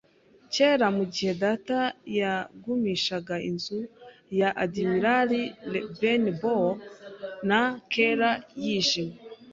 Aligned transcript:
kera 0.53 0.87
mugihe 0.97 1.31
data 1.43 1.79
yagumishaga 2.19 3.35
inzu 3.49 3.79
ya 4.39 4.49
Admiral 4.63 5.29
Benbow 5.99 6.65
na 7.49 7.61
kera 7.93 8.29
yijimye 8.63 9.17